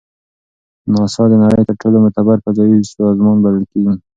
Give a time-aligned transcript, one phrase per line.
[0.91, 3.95] ناسا د نړۍ تر ټولو معتبر فضایي سازمان بلل کیږي.